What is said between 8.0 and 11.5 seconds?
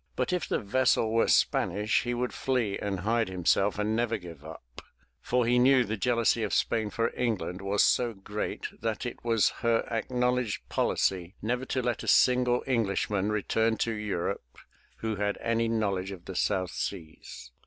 great that it was her acknowledged policy